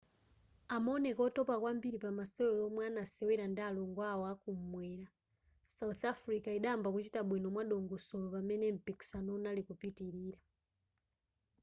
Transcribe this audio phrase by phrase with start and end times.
[0.75, 5.07] amaoneka otopa kwambiri pamasewero omwe anasewera ndi alongo awo akumwera
[5.75, 10.39] south africa idayamba kuchita bwino mwadongosolo pamene mpikisano unali kupitilira